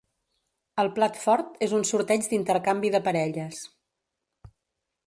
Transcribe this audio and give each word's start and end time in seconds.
El 0.83 0.87
plat 0.95 1.19
fort 1.25 1.61
és 1.67 1.75
un 1.81 1.85
sorteig 1.91 2.27
d'intercanvi 2.33 2.93
de 2.97 3.05
parelles. 3.11 3.63